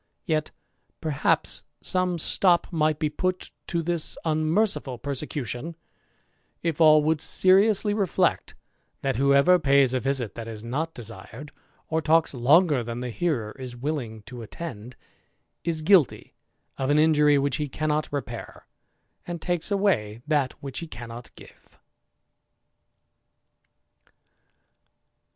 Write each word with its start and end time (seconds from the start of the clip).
Yet, 0.25 0.49
perhaps, 0.99 1.63
some 1.83 2.17
stop 2.17 2.71
t 2.71 2.93
be 2.93 3.07
put 3.07 3.51
to 3.67 3.83
this 3.83 4.17
unmerciful 4.25 4.97
persecution, 4.97 5.75
if 6.63 6.81
all 6.81 7.03
would 7.03 7.19
jsly 7.19 7.95
reflect, 7.95 8.55
that 9.03 9.17
whoever 9.17 9.59
pays 9.59 9.93
a 9.93 9.99
visit 9.99 10.33
that 10.33 10.47
is 10.47 10.63
not 10.63 10.95
2d, 10.95 11.51
or 11.87 12.01
talks 12.01 12.33
longer 12.33 12.83
than 12.83 13.01
the 13.01 13.11
hearer 13.11 13.51
is 13.59 13.75
willing 13.75 14.23
to 14.23 14.41
attend, 14.41 14.95
ilty 15.63 16.31
of 16.79 16.89
an 16.89 16.97
injury 16.97 17.37
which 17.37 17.57
he 17.57 17.69
cannot 17.69 18.11
repair, 18.11 18.65
and 19.27 19.39
takes 19.39 19.69
that 19.69 20.53
which 20.61 20.79
he 20.79 20.87
cannot 20.87 21.29
give. 21.35 21.77